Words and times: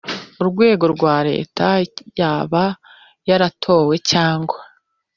Urwego 0.41 0.85
rwa 0.93 1.15
leta 1.29 1.65
yaba 2.19 2.63
yaratowe 3.29 3.95
cyangwa 4.11 4.57